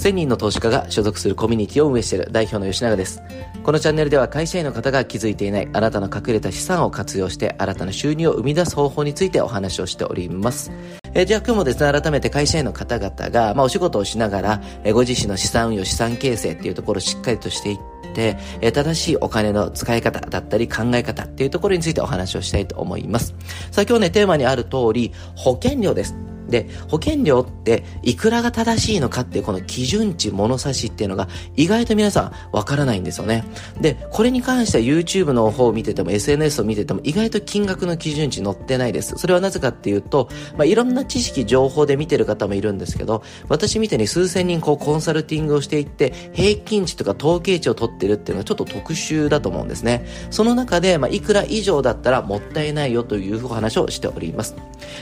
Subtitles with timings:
[0.00, 3.22] 1000人の投資家が所属するコミュニティを運営している代表の吉永です。
[3.62, 10.72] このチャンネルでは会社員の方が気づいていないあなたの隠れた資産を活用して新たな収入を生み出す方法についてお話をしております。
[11.12, 17.78] えー、じゃあ今日もですね、改めて会社員の方々が、まあお仕事をしながら、えー、ご自身の資産運用、資産形成っていうところをしっかりとしていっ
[18.14, 23.34] て、え正しいお金の使い方だったり考え方っていうところについてお話をしたいと思います。
[23.70, 26.29] さあ今日ね、テーマにある通り、保険料です。
[26.50, 33.44] で、保険料っていくらが正しいのかっていうこの基準値物差しっていうのが意外と皆さんわからないんですよね。
[33.80, 39.14] で、これに関しては YouTube の方を見てても SNS を見てても意外と金額の基準値載ってないです。
[39.16, 50.06] それはなぜかっていうと、まあ、いろんな知識、情報で見てる方もいるんですけど、私みたいに数千人こうコンサルティングをしていって平均値とか統計値を取ってるっていうのはちょっと特殊だと思うんですね。
[50.30, 54.56] その中で、まあ、いくら以上だったらもったいないよというお話をしております。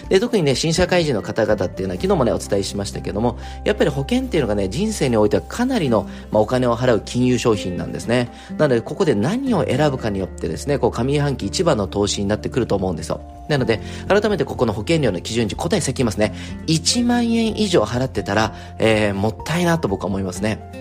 [0.09, 8.31] で、特にね、新社会人の方方々っていうのは昨日もね、お伝えしましたけども、やっぱり保険っていうのがね、人生においてはかなりの、まあ、お金を払う金融商品なんですね。
[8.57, 13.21] なので、ここで何を選ぶかによってですね、こう、上半期一番の投資になってくると思うんですよ。
[13.49, 16.35] なので、改めてここの保険料の基準値、答え先言いますね。
[16.67, 20.78] 1万円以上払ってたら、えー、もったいなと僕は思いますね。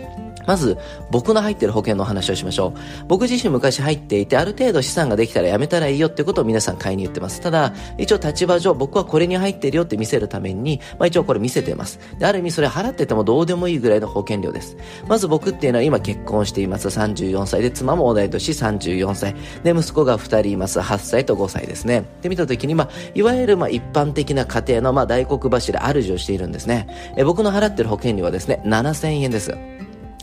[0.48, 0.78] まず、
[1.12, 3.06] 僕の入ってる保険の話をしましょう。
[3.08, 7.42] 僕自身昔入っていて、ある程度資産ができたらやめたらいいよってことを皆さん買いに言ってます。
[7.42, 12.00] ただ、一応立場上、僕はこれに入ってるよって見せるために、まあ一応これ見せてます。
[12.17, 14.78] で、ある意味それ払っててもどうでもいいぐらいの保険料です。
[15.08, 16.88] まず僕っていうのは今結婚しています。
[16.88, 19.36] 34歳で、妻も同い年34歳。
[19.64, 20.80] で、息子が2人います。
[20.80, 22.06] 8歳と5歳ですね。
[22.22, 26.88] で、見た時に、まあ、いわゆるまあ一般的な家庭のまあ大黒柱、主をしているんですね。
[27.17, 29.54] え僕の払ってる保険料はですね、7000円です。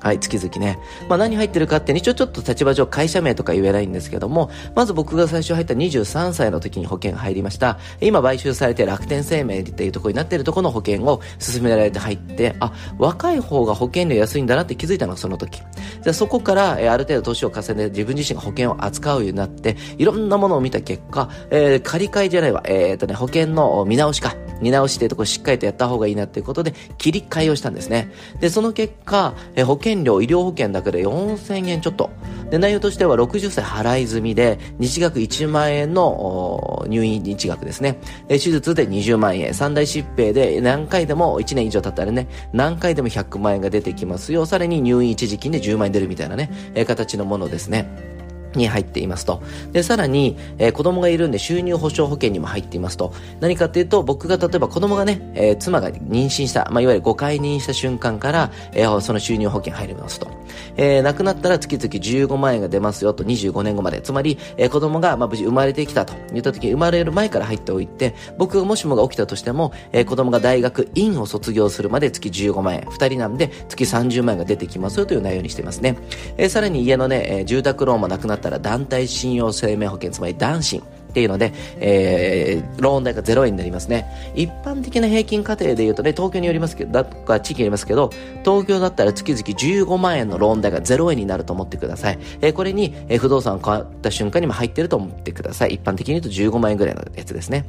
[0.04, 0.78] はい、月々ね。
[1.08, 7.78] まあ何入ってるかって一応ちょっと立場上会社名とか言えないんですけども、まず僕が最初入った23歳の時に保険入りました。
[8.02, 15.62] 今買収されて楽天生命っていうところになってるところの保険を勧められて入って、あ、若い方が保険料安いんだなって気づいたのがその時。
[16.02, 24.36] でそこから、えー、ある程度年を重ねて自分自身が保険を扱うようになって、いろんなものを見た結果、えー、借り換えじゃないわ、えー、っとね、保険の見直しか。
[24.64, 28.10] 見直してとこしっかりとやった方がいいなっていうことで切り替えをしたんですね。
[28.40, 32.10] で、その結果、え保険料、医療保険だけで4000円ちょっと。
[32.50, 37.98] で、内容としては60歳払い済みで、日額1万円の入院日額ですね。
[38.26, 44.46] で、手術で20万円、三大疾病で何回でも1年以上経ったらね、何回でも100万円が出てきますよ。
[44.46, 48.13] さらに入院一時金で10万円出るみたいなね、え形のものですね。
[48.56, 49.42] に入っていますと。
[49.72, 53.12] で、さらに、えー、子供がいるんで収入保障保険にも入っていますと。
[53.40, 60.28] 何かっていうと、僕が例えば子供がね、えー、妻が妊娠した、まあ、いわゆる5回妊した瞬間から、えー、その収入保険入りますと。
[60.76, 64.00] えー、亡くなったら月々15万円が出ますよと25年後まで。
[64.00, 72.82] つまり、えー、子供が、まあ、無事生まれてきたと言った時、生まれる前から入っておいて、僕がもしもが起きたとしても、えー、子供が大学院を卒業するまで月15万円。
[72.82, 75.96] 2人なんで月30万円が出てきますよという内容にしていますね。
[76.36, 80.82] えー、さらに家のね、えー、住宅ローンもなくなったたら団体信用生命保険、つまり男子っ
[81.14, 84.04] ていうので、えー、ローン代が0円になりますね。
[84.34, 88.10] 一般的な平均家庭で言うとね、東京によりますけど、だとか地域によりますけど、
[88.44, 92.18] 東京だったら月々15万円のローン代が0円になると思ってください。
[92.40, 95.74] えー、これに、えー、不動産を買った瞬間にも入ってると思ってください。
[95.74, 97.64] 一般的に言うと15万円ぐらいのやつですね。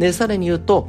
[0.00, 0.88] で、さらに言うと、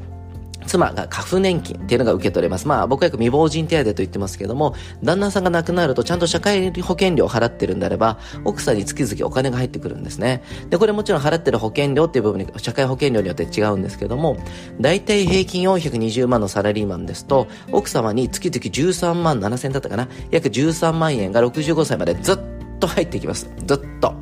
[0.66, 2.68] 妻が過付年金っていうのが受け取れます。
[2.68, 10.44] まあ僕はよく未亡人手当と言ってますけども、旦那さんが亡くなるとちゃんと社会保険料を払ってるんであれば、奥さんに月々お金が入ってくるんですね。
[10.70, 14.38] で、これもちろん払ってる保険料っていう部分に、社会保険料によって違うんですけども、
[14.80, 20.08] 大体平均420万のサラリーマンですと、奥様に月々13万7千だったかな？
[20.32, 22.38] 約13万円が65歳までずっ
[22.80, 23.50] と入ってきます。
[23.66, 24.14] ずっと。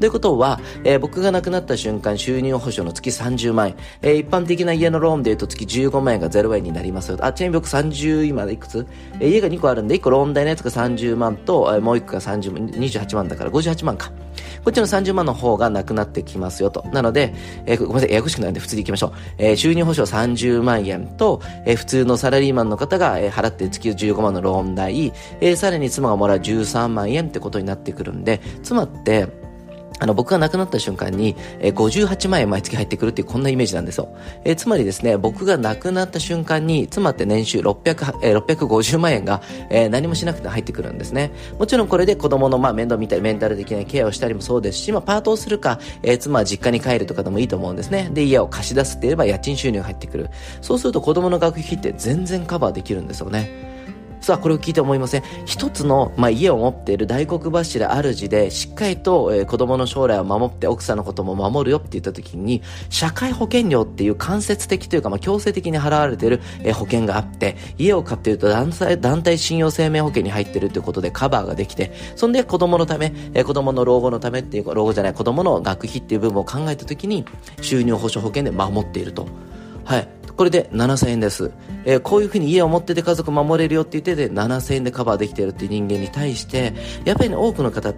[0.00, 7.18] ということは、えー、僕が亡くなった瞬間、収入保障の月30万円、えー、一般的な家のローンで言うと月15万円が0円になりますよ。
[7.20, 8.86] あ、ちなみに僕30、今でいくつ、
[9.20, 14.12] えー、家が2個あるんで、1個ローン代のやつが30万と、えー、もう1個が30万、28万だから58万か。
[14.64, 16.84] こっちの30万の方がなくなってきますよと。
[16.92, 17.34] なので、
[17.66, 19.12] えー、ごめんなさい、ややこしくないんで普通に行きましょう。
[19.38, 29.28] えー、収入保障30万円と、えー、普通のサラリーマンの方が、えー、払って月15万のローン代、えー、さらに妻がもらう13万円ってことになってくるんで、妻って、
[29.98, 34.08] あの、僕が亡くなった瞬間に、えー、58万円毎月入ってくるっていうこんなイメージなんですよ。
[34.44, 41.32] えー、つまりですね、僕が亡くなった瞬間に、妻って年収600、えー、650万円が、えー、何もしなくて入ってくるんですね。
[41.58, 48.10] もちろんこれで子供の、まあ、面倒見たり、メンタル的なケアをしたりもそうですし、まあ、パートをするか、えー、妻は実家に帰るとかでもいいと思うんですね。
[48.12, 50.30] で、家を貸し出すって言えば家賃収入が入ってくる。
[50.60, 53.67] そうすると子供の学費って全然カバーできるんですよね。
[54.28, 62.60] さあ、これを聞いて思いません一つの、まあ、家を持っている大黒柱主で、しっかりと、えー、子供の将来を守って、奥さんのことも守るよって言った時に、
[62.90, 77.24] 社会保険料っていう間接的というか、まあ、強制的に払われている、えー、保険があって、家を買っていると団体、団体信用生命保険に入ってるっていうことでカバーができて、そんで子供のため、えー、子供の老後のためっていう、老後じゃない、子供の学費っていう部分を考えた時に、
[77.62, 79.26] 収入保障保険で守っていると。
[79.86, 80.17] はい。
[80.38, 81.50] これで7000円です。
[81.84, 86.74] えー、こういうふうに家を持ってて家族守れるよって言ってて7000円でカバーできてるっていう人間に対して、
[87.04, 87.92] やっぱりね、多くの方、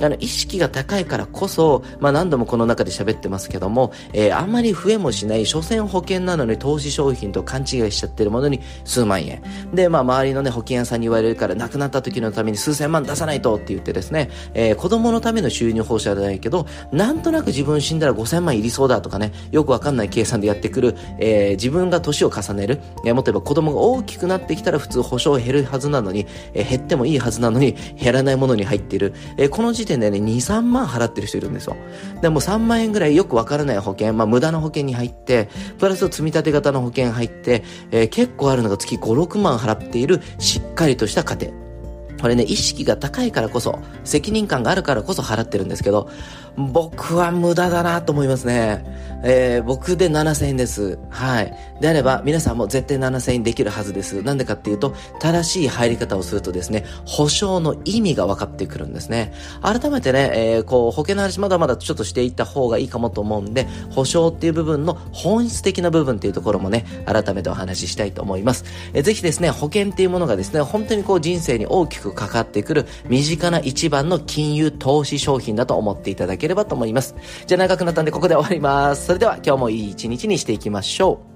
[0.00, 9.42] あの、意識が高いからこそ、まあ何度もこの中で喋ってますけども、えー、あんまり増えもしない、所詮保険なのに投資商品と勘違いしちゃってるものに数万円。
[9.72, 31.76] で、まあ周りのね、保険屋さんに言われるから亡くなった時のために数千万出さないとって言ってですね、えー、子供のための収入報酬じゃないけど、なんとなく自分死んだら5000万いりそうだとかね、よくわかんない計算でやってくる、えー、自分が年を重ねる、えー、もっと言えば子供が大きくなってきたら普通保証減るはずなのに、えー、減ってもいいはずなのに減らないものに入っている、えー、この時点でね、2、3万払ってる人いるんですよ。
[32.22, 35.48] でも3万円ぐらいよくわからない保険、まあ無駄な保険に入って、
[35.78, 41.66] プラス積み立て型の保険入って、えー、結構あるのが月5、6万払っているしっかりとした家庭。
[42.20, 46.08] これね、意識が高いからこそ、責任感があるからこそ払ってるんですけど、
[46.56, 48.84] 僕は無駄だなと思いますね。
[49.22, 50.98] えー、僕で7000円です。
[51.10, 51.52] はい。
[51.80, 54.22] であれば、皆さんも絶対7000円できるはずです。
[54.22, 59.32] なんでかっていうと、正しい入り方をするとですね、保証の意味が分かってくるんですね。
[59.62, 68.64] 改めてね、えー、こう、保険の話まだまだちょっとしていった方がいいかもと思うんで、保証っていう部分の本質的な部分っていうところもね、改めてお話ししたいと思います。
[68.94, 77.14] えー、ぜひですね、保険っていうものがですね、本当にこう人生に大きく関わってくる身近な一番の金融投資商品だと思っていただけければと思います。
[77.46, 79.06] じゃあ長くなったんでここで終わります。
[79.06, 81.35] それでは今日もいい一日にしていきましょう。